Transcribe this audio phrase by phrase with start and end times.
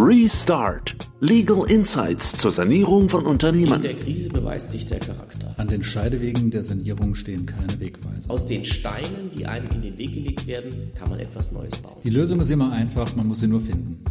[0.00, 0.94] Restart.
[1.18, 3.74] Legal Insights zur Sanierung von Unternehmen.
[3.74, 5.52] In der Krise beweist sich der Charakter.
[5.56, 8.30] An den Scheidewegen der Sanierung stehen keine Wegweiser.
[8.30, 11.96] Aus den Steinen, die einem in den Weg gelegt werden, kann man etwas Neues bauen.
[12.04, 14.04] Die Lösung ist immer einfach, man muss sie nur finden.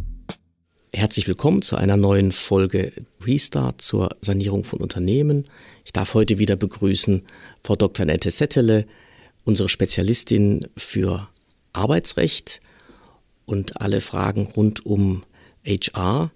[0.92, 2.92] Herzlich willkommen zu einer neuen Folge
[3.24, 5.46] Restart zur Sanierung von Unternehmen.
[5.86, 7.22] Ich darf heute wieder begrüßen
[7.64, 8.04] Frau Dr.
[8.04, 8.86] Nette Settele,
[9.44, 11.28] unsere Spezialistin für
[11.72, 12.60] Arbeitsrecht
[13.46, 15.22] und alle Fragen rund um
[15.68, 16.32] HR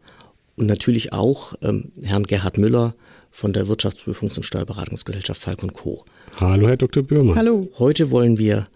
[0.57, 2.95] und natürlich auch ähm, Herrn Gerhard Müller
[3.31, 6.05] von der Wirtschaftsprüfungs- und Steuerberatungsgesellschaft Falk Co.
[6.37, 7.03] Hallo, Herr Dr.
[7.03, 7.35] Bürmer.
[7.35, 7.69] Hallo.
[7.79, 8.69] Heute wollen wir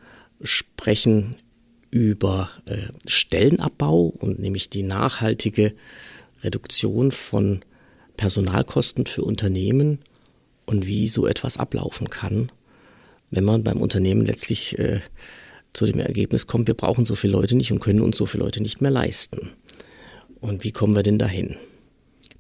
[0.43, 1.37] sprechen
[1.91, 5.75] über äh, Stellenabbau und nämlich die nachhaltige
[6.43, 7.61] Reduktion von
[8.16, 9.99] Personalkosten für Unternehmen
[10.65, 12.51] und wie so etwas ablaufen kann,
[13.30, 15.01] wenn man beim Unternehmen letztlich äh,
[15.73, 18.45] zu dem Ergebnis kommt, wir brauchen so viele Leute nicht und können uns so viele
[18.45, 19.51] Leute nicht mehr leisten.
[20.41, 21.57] Und wie kommen wir denn dahin?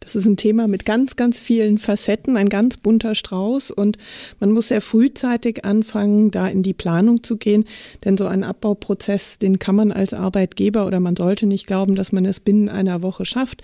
[0.06, 3.98] Das ist ein Thema mit ganz, ganz vielen Facetten, ein ganz bunter Strauß und
[4.38, 7.64] man muss sehr frühzeitig anfangen, da in die Planung zu gehen,
[8.04, 12.12] denn so ein Abbauprozess, den kann man als Arbeitgeber oder man sollte nicht glauben, dass
[12.12, 13.62] man es binnen einer Woche schafft.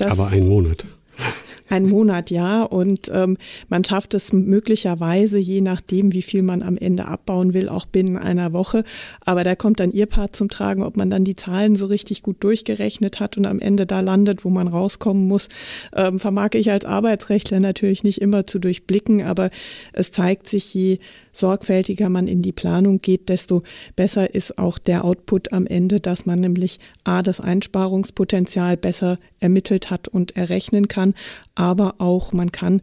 [0.00, 0.86] Aber ein Monat.
[1.72, 2.64] Ein Monat, ja.
[2.64, 3.38] Und ähm,
[3.70, 8.18] man schafft es möglicherweise, je nachdem, wie viel man am Ende abbauen will, auch binnen
[8.18, 8.84] einer Woche.
[9.24, 12.22] Aber da kommt dann Ihr Part zum Tragen, ob man dann die Zahlen so richtig
[12.22, 15.48] gut durchgerechnet hat und am Ende da landet, wo man rauskommen muss,
[15.96, 19.22] ähm, vermag ich als Arbeitsrechtler natürlich nicht immer zu durchblicken.
[19.22, 19.48] Aber
[19.94, 20.98] es zeigt sich, je
[21.32, 23.62] sorgfältiger man in die Planung geht, desto
[23.96, 29.90] besser ist auch der Output am Ende, dass man nämlich A, das Einsparungspotenzial besser ermittelt
[29.90, 31.14] hat und errechnen kann,
[31.62, 32.82] aber auch man kann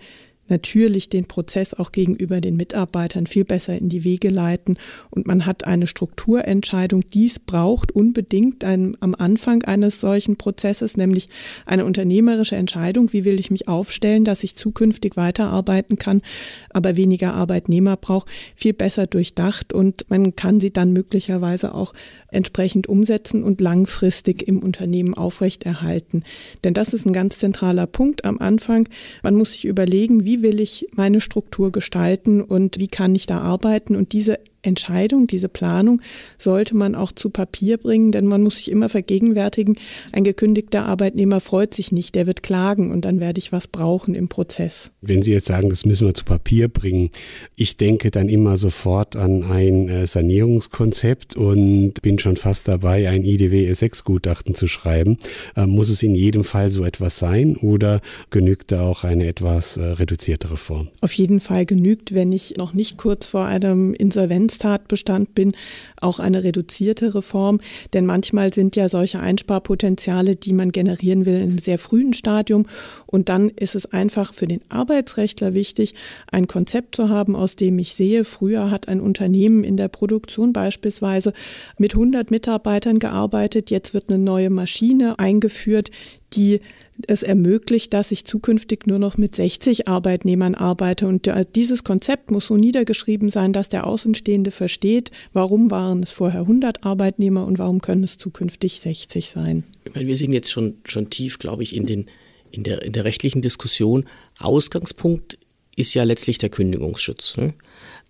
[0.50, 4.78] natürlich den Prozess auch gegenüber den Mitarbeitern viel besser in die Wege leiten
[5.10, 7.04] und man hat eine Strukturentscheidung.
[7.14, 11.30] Dies braucht unbedingt ein, am Anfang eines solchen Prozesses, nämlich
[11.66, 13.14] eine unternehmerische Entscheidung.
[13.14, 16.22] Wie will ich mich aufstellen, dass ich zukünftig weiterarbeiten kann,
[16.70, 21.94] aber weniger Arbeitnehmer brauche, viel besser durchdacht und man kann sie dann möglicherweise auch
[22.32, 26.24] entsprechend umsetzen und langfristig im Unternehmen aufrechterhalten.
[26.64, 28.88] Denn das ist ein ganz zentraler Punkt am Anfang.
[29.24, 33.40] Man muss sich überlegen, wie will ich meine Struktur gestalten und wie kann ich da
[33.42, 33.96] arbeiten?
[33.96, 36.02] Und diese Entscheidung, diese Planung
[36.38, 39.78] sollte man auch zu Papier bringen, denn man muss sich immer vergegenwärtigen,
[40.12, 44.16] ein gekündigter Arbeitnehmer freut sich nicht, der wird klagen und dann werde ich was brauchen
[44.16, 44.92] im Prozess.
[45.02, 47.12] Wenn Sie jetzt sagen, das müssen wir zu Papier bringen,
[47.56, 53.24] ich denke dann immer sofort an ein äh, Sanierungskonzept und bin schon fast dabei, ein
[53.24, 55.18] IDW S6-Gutachten zu schreiben.
[55.56, 59.78] Äh, muss es in jedem Fall so etwas sein oder genügt da auch eine etwas
[59.78, 60.90] äh, reduziertere Form?
[61.02, 65.54] Auf jeden Fall genügt, wenn ich noch nicht kurz vor einem Insolvenz Insolvenztatbestand bin,
[66.02, 67.60] auch eine reduzierte Reform.
[67.94, 72.66] Denn manchmal sind ja solche Einsparpotenziale, die man generieren will, in einem sehr frühen Stadium.
[73.06, 75.94] Und dann ist es einfach für den Arbeitsrechtler wichtig,
[76.32, 80.54] ein Konzept zu haben, aus dem ich sehe, früher hat ein Unternehmen in der Produktion
[80.54, 81.34] beispielsweise
[81.78, 85.92] mit 100 Mitarbeitern gearbeitet, jetzt wird eine neue Maschine eingeführt,
[86.34, 86.62] die
[87.08, 91.08] es ermöglicht, dass ich zukünftig nur noch mit 60 Arbeitnehmern arbeite.
[91.08, 96.12] Und äh, dieses Konzept muss so niedergeschrieben sein, dass der Außenstehende versteht, warum waren es
[96.12, 99.64] vorher 100 Arbeitnehmer und warum können es zukünftig 60 sein.
[99.86, 102.06] Ich meine, wir sind jetzt schon, schon tief, glaube ich, in, den,
[102.52, 104.06] in, der, in der rechtlichen Diskussion.
[104.40, 105.38] Ausgangspunkt
[105.76, 107.38] ist ja letztlich der Kündigungsschutz.
[107.38, 107.54] Ne?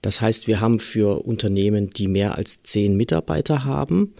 [0.01, 4.15] Das heißt, wir haben für Unternehmen, die mehr als zehn Mitarbeiter haben,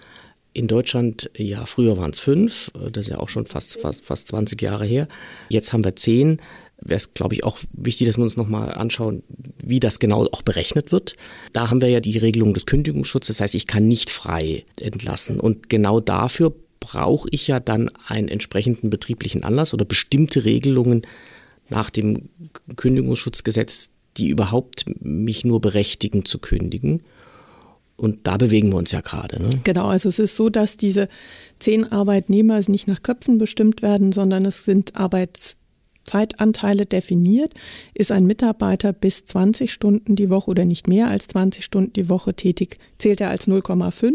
[0.53, 4.27] in Deutschland, ja, früher waren es fünf, das ist ja auch schon fast, fast, fast
[4.29, 5.07] 20 Jahre her.
[5.49, 6.41] Jetzt haben wir zehn.
[6.81, 9.21] Wäre es, glaube ich, auch wichtig, dass wir uns nochmal anschauen,
[9.61, 11.15] wie das genau auch berechnet wird.
[11.51, 15.39] Da haben wir ja die Regelung des Kündigungsschutzes, das heißt, ich kann nicht frei entlassen.
[15.39, 21.05] Und genau dafür brauche ich ja dann einen entsprechenden betrieblichen Anlass oder bestimmte Regelungen
[21.67, 22.29] nach dem
[22.77, 27.03] Kündigungsschutzgesetz, die überhaupt mich nur berechtigen zu kündigen.
[27.99, 29.41] Und da bewegen wir uns ja gerade.
[29.41, 29.49] Ne?
[29.63, 31.09] Genau, also es ist so, dass diese
[31.59, 35.57] zehn Arbeitnehmer nicht nach Köpfen bestimmt werden, sondern es sind Arbeits
[36.09, 37.53] Zeitanteile definiert.
[37.93, 42.09] Ist ein Mitarbeiter bis 20 Stunden die Woche oder nicht mehr als 20 Stunden die
[42.09, 44.13] Woche tätig, zählt er als 0,5.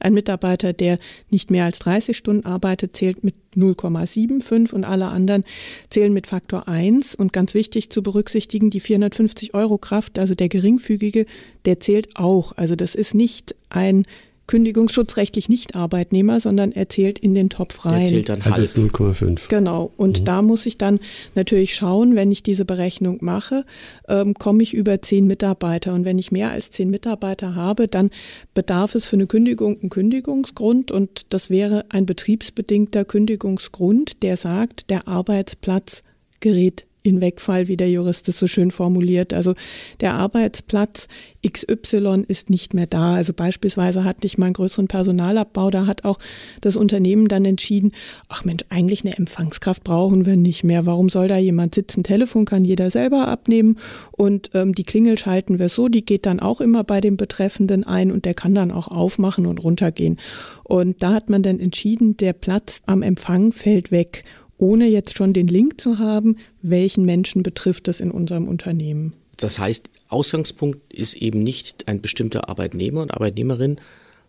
[0.00, 0.98] Ein Mitarbeiter, der
[1.30, 5.44] nicht mehr als 30 Stunden arbeitet, zählt mit 0,75 und alle anderen
[5.88, 7.14] zählen mit Faktor 1.
[7.14, 11.24] Und ganz wichtig zu berücksichtigen, die 450 Euro Kraft, also der geringfügige,
[11.64, 12.52] der zählt auch.
[12.56, 14.04] Also das ist nicht ein
[14.46, 18.00] kündigungsschutzrechtlich nicht Arbeitnehmer, sondern er zählt in den Topf rein.
[18.00, 19.48] Der zählt dann also ist 0,5.
[19.48, 19.92] Genau.
[19.96, 20.24] Und mhm.
[20.24, 21.00] da muss ich dann
[21.34, 23.64] natürlich schauen, wenn ich diese Berechnung mache,
[24.08, 25.94] ähm, komme ich über zehn Mitarbeiter.
[25.94, 28.10] Und wenn ich mehr als zehn Mitarbeiter habe, dann
[28.52, 30.90] bedarf es für eine Kündigung einen Kündigungsgrund.
[30.92, 36.02] Und das wäre ein betriebsbedingter Kündigungsgrund, der sagt, der Arbeitsplatz
[36.40, 39.34] gerät in Wegfall, wie der Jurist es so schön formuliert.
[39.34, 39.54] Also
[40.00, 41.06] der Arbeitsplatz
[41.46, 43.14] XY ist nicht mehr da.
[43.14, 46.18] Also beispielsweise hatte ich mal einen größeren Personalabbau, da hat auch
[46.62, 47.92] das Unternehmen dann entschieden,
[48.28, 50.86] ach Mensch, eigentlich eine Empfangskraft brauchen wir nicht mehr.
[50.86, 52.04] Warum soll da jemand sitzen?
[52.04, 53.78] Telefon kann jeder selber abnehmen
[54.10, 57.84] und ähm, die Klingel schalten wir so, die geht dann auch immer bei dem Betreffenden
[57.84, 60.16] ein und der kann dann auch aufmachen und runtergehen.
[60.62, 64.24] Und da hat man dann entschieden, der Platz am Empfang fällt weg
[64.64, 69.12] ohne jetzt schon den Link zu haben, welchen Menschen betrifft das in unserem Unternehmen.
[69.36, 73.78] Das heißt, Ausgangspunkt ist eben nicht ein bestimmter Arbeitnehmer und Arbeitnehmerin,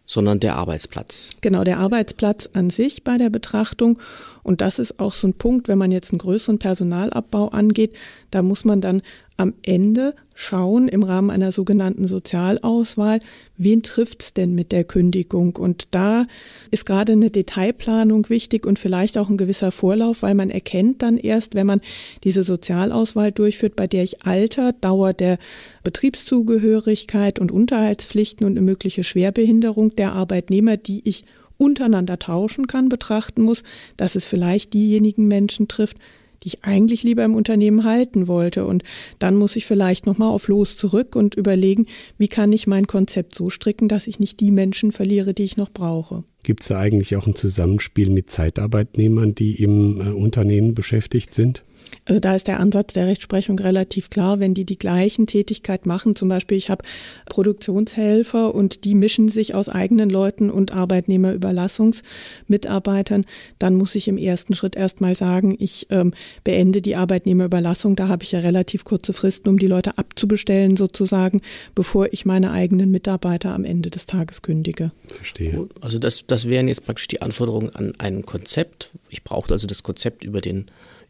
[0.05, 1.31] sondern der Arbeitsplatz.
[1.41, 3.97] Genau, der Arbeitsplatz an sich bei der Betrachtung.
[4.43, 7.95] Und das ist auch so ein Punkt, wenn man jetzt einen größeren Personalabbau angeht,
[8.29, 9.01] da muss man dann
[9.37, 13.19] am Ende schauen im Rahmen einer sogenannten Sozialauswahl,
[13.57, 15.55] wen trifft es denn mit der Kündigung?
[15.57, 16.25] Und da
[16.71, 21.17] ist gerade eine Detailplanung wichtig und vielleicht auch ein gewisser Vorlauf, weil man erkennt dann
[21.17, 21.81] erst, wenn man
[22.23, 25.37] diese Sozialauswahl durchführt, bei der ich Alter, Dauer der
[25.83, 31.25] Betriebszugehörigkeit und Unterhaltspflichten und eine mögliche Schwerbehinderung der Arbeitnehmer, die ich
[31.57, 33.63] untereinander tauschen kann, betrachten muss,
[33.97, 35.97] dass es vielleicht diejenigen Menschen trifft,
[36.45, 38.65] die ich eigentlich lieber im Unternehmen halten wollte.
[38.65, 38.83] Und
[39.18, 41.88] dann muss ich vielleicht nochmal auf Los zurück und überlegen,
[42.18, 45.57] wie kann ich mein Konzept so stricken, dass ich nicht die Menschen verliere, die ich
[45.57, 46.24] noch brauche.
[46.45, 51.63] Gibt es da eigentlich auch ein Zusammenspiel mit Zeitarbeitnehmern, die im äh, Unternehmen beschäftigt sind?
[52.06, 56.15] Also da ist der Ansatz der Rechtsprechung relativ klar, wenn die die gleichen Tätigkeit machen.
[56.15, 56.86] Zum Beispiel, ich habe
[57.27, 63.25] Produktionshelfer und die mischen sich aus eigenen Leuten und Arbeitnehmerüberlassungsmitarbeitern.
[63.59, 66.13] Dann muss ich im ersten Schritt erstmal sagen, ich ähm,
[66.44, 67.95] beende die Arbeitnehmerüberlassung.
[67.95, 71.42] Da habe ich ja relativ kurze Fristen, um die Leute abzubestellen sozusagen,
[71.74, 74.92] bevor ich meine eigenen Mitarbeiter am Ende des Tages kündige.
[75.07, 75.68] Verstehe.
[75.81, 78.91] Also das, das wären jetzt praktisch die Anforderungen an ein Konzept.
[79.09, 80.65] Ich brauche also das Konzept über den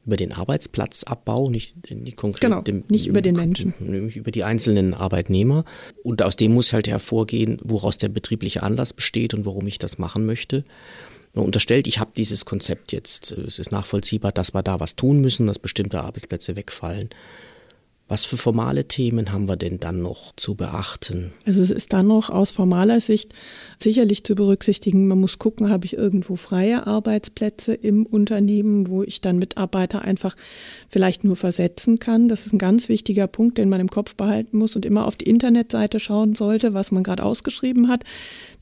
[0.06, 3.74] über den Arbeitsplatzabbau, nicht, nicht konkret genau, dem, nicht über den Menschen.
[3.80, 5.66] Nämlich über die einzelnen Arbeitnehmer.
[6.04, 9.98] Und aus dem muss halt hervorgehen, woraus der betriebliche Anlass besteht und warum ich das
[9.98, 10.63] machen möchte.
[11.33, 15.22] Man unterstellt, ich habe dieses Konzept jetzt, es ist nachvollziehbar, dass wir da was tun
[15.22, 17.10] müssen, dass bestimmte Arbeitsplätze wegfallen.
[18.07, 21.34] Was für formale Themen haben wir denn dann noch zu beachten?
[21.44, 23.34] Also es ist dann noch aus formaler Sicht
[23.80, 29.22] sicherlich zu berücksichtigen, man muss gucken, habe ich irgendwo freie Arbeitsplätze im Unternehmen, wo ich
[29.22, 30.36] dann Mitarbeiter einfach
[30.88, 32.28] vielleicht nur versetzen kann.
[32.28, 35.16] Das ist ein ganz wichtiger Punkt, den man im Kopf behalten muss und immer auf
[35.16, 38.04] die Internetseite schauen sollte, was man gerade ausgeschrieben hat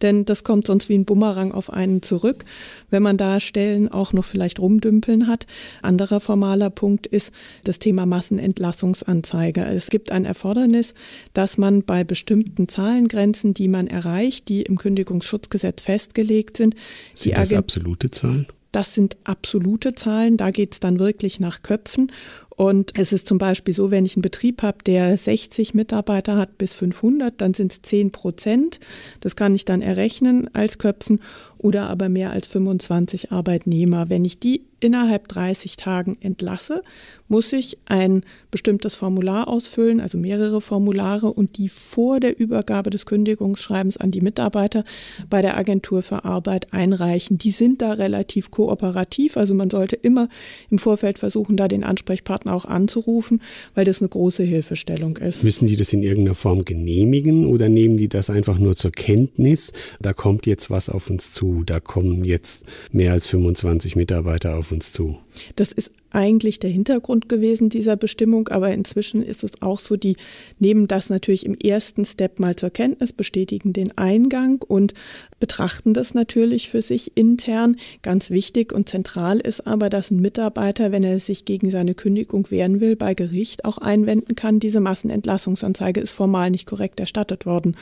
[0.03, 2.45] denn das kommt sonst wie ein Bumerang auf einen zurück,
[2.93, 5.47] wenn man da Stellen auch noch vielleicht rumdümpeln hat.
[5.81, 7.33] Anderer formaler Punkt ist
[7.65, 9.65] das Thema Massenentlassungsanzeige.
[9.65, 10.93] Es gibt ein Erfordernis,
[11.33, 16.75] dass man bei bestimmten Zahlengrenzen, die man erreicht, die im Kündigungsschutzgesetz festgelegt sind,
[17.15, 18.47] sind das absolute Zahlen?
[18.71, 22.11] Das sind absolute Zahlen, da geht es dann wirklich nach Köpfen.
[22.55, 26.57] Und es ist zum Beispiel so, wenn ich einen Betrieb habe, der 60 Mitarbeiter hat
[26.57, 28.79] bis 500, dann sind es 10 Prozent.
[29.21, 31.19] Das kann ich dann errechnen als Köpfen
[31.63, 34.09] oder aber mehr als 25 Arbeitnehmer.
[34.09, 36.81] Wenn ich die innerhalb 30 Tagen entlasse,
[37.29, 43.05] muss ich ein bestimmtes Formular ausfüllen, also mehrere Formulare und die vor der Übergabe des
[43.05, 44.83] Kündigungsschreibens an die Mitarbeiter
[45.29, 47.37] bei der Agentur für Arbeit einreichen.
[47.37, 50.27] Die sind da relativ kooperativ, also man sollte immer
[50.69, 53.41] im Vorfeld versuchen, da den Ansprechpartner auch anzurufen,
[53.75, 55.43] weil das eine große Hilfestellung ist.
[55.43, 59.73] Müssen die das in irgendeiner Form genehmigen oder nehmen die das einfach nur zur Kenntnis?
[60.01, 64.71] Da kommt jetzt was auf uns zu da kommen jetzt mehr als 25 Mitarbeiter auf
[64.71, 65.17] uns zu.
[65.55, 70.15] Das ist eigentlich der Hintergrund gewesen dieser Bestimmung, aber inzwischen ist es auch so, die
[70.59, 74.93] nehmen das natürlich im ersten Step mal zur Kenntnis, bestätigen den Eingang und
[75.39, 77.77] betrachten das natürlich für sich intern.
[78.01, 82.49] Ganz wichtig und zentral ist aber, dass ein Mitarbeiter, wenn er sich gegen seine Kündigung
[82.51, 87.75] wehren will, bei Gericht auch einwenden kann, diese Massenentlassungsanzeige ist formal nicht korrekt erstattet worden.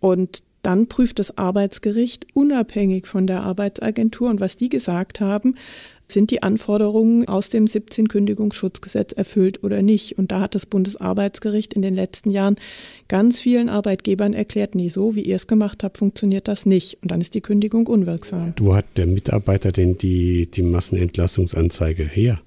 [0.00, 5.56] Und dann prüft das Arbeitsgericht unabhängig von der Arbeitsagentur und was die gesagt haben,
[6.12, 10.18] sind die Anforderungen aus dem 17 Kündigungsschutzgesetz erfüllt oder nicht.
[10.18, 12.56] Und da hat das Bundesarbeitsgericht in den letzten Jahren
[13.08, 16.98] ganz vielen Arbeitgebern erklärt, nee, so wie ihr es gemacht habt, funktioniert das nicht.
[17.02, 18.54] Und dann ist die Kündigung unwirksam.
[18.58, 22.40] Wo hat der Mitarbeiter denn die, die Massenentlassungsanzeige her?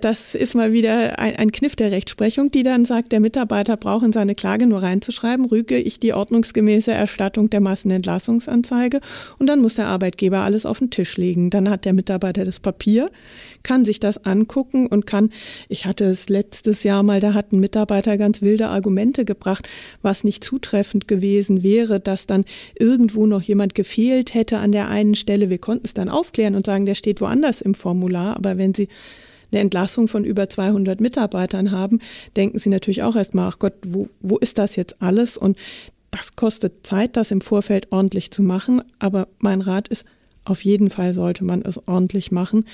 [0.00, 4.04] Das ist mal wieder ein, ein, Kniff der Rechtsprechung, die dann sagt, der Mitarbeiter braucht
[4.04, 9.00] in seine Klage nur reinzuschreiben, rüge ich die ordnungsgemäße Erstattung der Massenentlassungsanzeige
[9.38, 11.50] und dann muss der Arbeitgeber alles auf den Tisch legen.
[11.50, 13.10] Dann hat der Mitarbeiter das Papier,
[13.62, 15.30] kann sich das angucken und kann,
[15.68, 19.68] ich hatte es letztes Jahr mal, da hat ein Mitarbeiter ganz wilde Argumente gebracht,
[20.02, 22.44] was nicht zutreffend gewesen wäre, dass dann
[22.78, 25.50] irgendwo noch jemand gefehlt hätte an der einen Stelle.
[25.50, 28.88] Wir konnten es dann aufklären und sagen, der steht woanders im Formular, aber wenn Sie
[29.52, 32.00] eine Entlassung von über 200 Mitarbeitern haben,
[32.36, 35.36] denken Sie natürlich auch erstmal, ach Gott, wo, wo ist das jetzt alles?
[35.36, 35.56] Und
[36.10, 38.82] das kostet Zeit, das im Vorfeld ordentlich zu machen.
[38.98, 40.04] Aber mein Rat ist,
[40.44, 42.64] auf jeden Fall sollte man es ordentlich machen.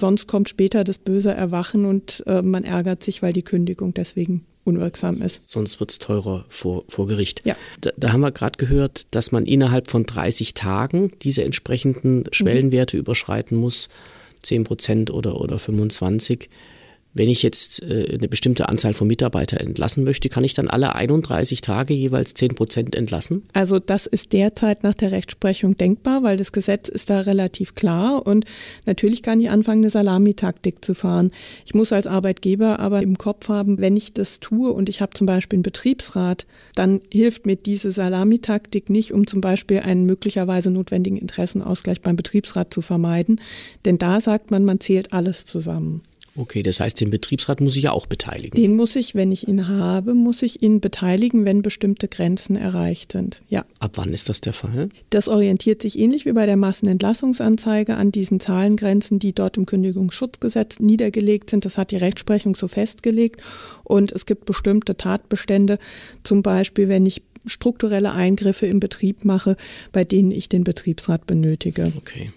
[0.00, 4.46] Sonst kommt später das böse Erwachen und äh, man ärgert sich, weil die Kündigung deswegen
[4.64, 5.50] unwirksam ist.
[5.50, 7.42] Sonst wird es teurer vor, vor Gericht.
[7.44, 7.56] Ja.
[7.80, 12.96] Da, da haben wir gerade gehört, dass man innerhalb von 30 Tagen diese entsprechenden Schwellenwerte
[12.96, 13.00] mhm.
[13.00, 13.88] überschreiten muss,
[14.46, 16.48] 10 Prozent oder, oder 25.
[17.16, 20.94] Wenn ich jetzt äh, eine bestimmte Anzahl von Mitarbeitern entlassen möchte, kann ich dann alle
[20.94, 23.44] 31 Tage jeweils 10 Prozent entlassen?
[23.54, 28.26] Also das ist derzeit nach der Rechtsprechung denkbar, weil das Gesetz ist da relativ klar
[28.26, 28.44] und
[28.84, 31.30] natürlich kann ich anfangen, eine Salamitaktik zu fahren.
[31.64, 35.14] Ich muss als Arbeitgeber aber im Kopf haben, wenn ich das tue und ich habe
[35.14, 36.44] zum Beispiel einen Betriebsrat,
[36.74, 42.74] dann hilft mir diese Salamitaktik nicht, um zum Beispiel einen möglicherweise notwendigen Interessenausgleich beim Betriebsrat
[42.74, 43.40] zu vermeiden,
[43.86, 46.02] denn da sagt man, man zählt alles zusammen.
[46.36, 48.60] Okay, das heißt, den Betriebsrat muss ich ja auch beteiligen.
[48.60, 53.12] Den muss ich, wenn ich ihn habe, muss ich ihn beteiligen, wenn bestimmte Grenzen erreicht
[53.12, 53.42] sind.
[53.48, 53.64] Ja.
[53.78, 54.90] Ab wann ist das der Fall?
[55.10, 60.78] Das orientiert sich ähnlich wie bei der Massenentlassungsanzeige an diesen Zahlengrenzen, die dort im Kündigungsschutzgesetz
[60.80, 61.64] niedergelegt sind.
[61.64, 63.40] Das hat die Rechtsprechung so festgelegt.
[63.84, 65.78] Und es gibt bestimmte Tatbestände,
[66.22, 69.56] zum Beispiel, wenn ich strukturelle Eingriffe im Betrieb mache,
[69.92, 71.92] bei denen ich den Betriebsrat benötige.
[71.96, 72.32] Okay.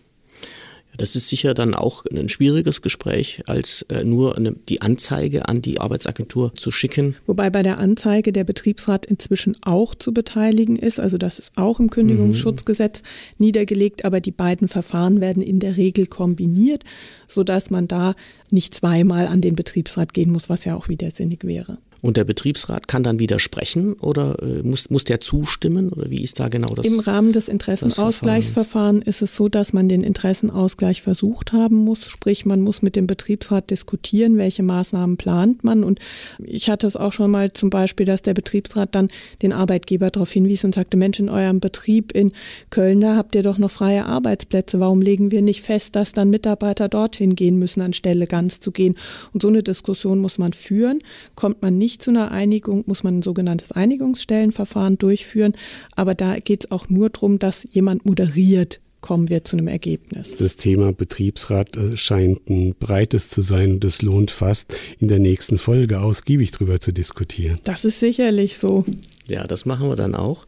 [0.99, 5.61] Das ist sicher dann auch ein schwieriges Gespräch, als äh, nur eine, die Anzeige an
[5.61, 7.15] die Arbeitsagentur zu schicken.
[7.25, 10.99] Wobei bei der Anzeige der Betriebsrat inzwischen auch zu beteiligen ist.
[10.99, 13.45] Also das ist auch im Kündigungsschutzgesetz mhm.
[13.45, 16.83] niedergelegt, aber die beiden Verfahren werden in der Regel kombiniert,
[17.29, 18.13] sodass man da
[18.51, 21.77] nicht zweimal an den Betriebsrat gehen muss, was ja auch widersinnig wäre.
[22.01, 26.39] Und der Betriebsrat kann dann widersprechen oder äh, muss, muss der zustimmen oder wie ist
[26.39, 26.85] da genau das?
[26.85, 32.05] Im Rahmen des Interessenausgleichsverfahrens ist es so, dass man den Interessenausgleich versucht haben muss.
[32.05, 35.83] Sprich, man muss mit dem Betriebsrat diskutieren, welche Maßnahmen plant man.
[35.83, 35.99] Und
[36.43, 39.09] ich hatte es auch schon mal zum Beispiel, dass der Betriebsrat dann
[39.41, 42.31] den Arbeitgeber darauf hinwies und sagte, Mensch, in eurem Betrieb in
[42.69, 44.79] Köln, da habt ihr doch noch freie Arbeitsplätze.
[44.79, 48.95] Warum legen wir nicht fest, dass dann Mitarbeiter dorthin gehen müssen, anstelle ganz zu gehen?
[49.33, 51.01] Und so eine Diskussion muss man führen.
[51.35, 55.53] Kommt man nicht nicht zu einer Einigung, muss man ein sogenanntes Einigungsstellenverfahren durchführen.
[55.95, 60.37] Aber da geht es auch nur darum, dass jemand moderiert, kommen wir zu einem Ergebnis.
[60.37, 65.17] Das Thema Betriebsrat äh, scheint ein breites zu sein und es lohnt fast, in der
[65.17, 67.59] nächsten Folge ausgiebig darüber zu diskutieren.
[67.63, 68.85] Das ist sicherlich so.
[69.25, 70.45] Ja, das machen wir dann auch.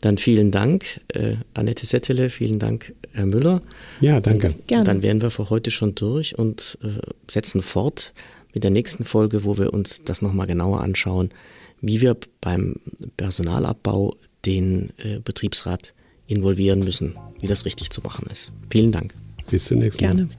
[0.00, 3.62] Dann vielen Dank, äh, Annette Settele, vielen Dank, Herr Müller.
[4.00, 4.54] Ja, danke.
[4.68, 4.84] Gerne.
[4.84, 8.12] Dann wären wir für heute schon durch und äh, setzen fort
[8.54, 11.30] mit der nächsten Folge, wo wir uns das nochmal genauer anschauen,
[11.80, 12.76] wie wir beim
[13.16, 15.94] Personalabbau den äh, Betriebsrat
[16.26, 18.52] involvieren müssen, wie das richtig zu machen ist.
[18.70, 19.14] Vielen Dank.
[19.50, 20.16] Bis zum nächsten Mal.
[20.16, 20.30] Gerne.